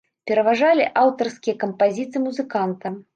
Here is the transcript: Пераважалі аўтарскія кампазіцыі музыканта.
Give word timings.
Пераважалі 0.29 0.87
аўтарскія 1.01 1.55
кампазіцыі 1.65 2.23
музыканта. 2.27 2.95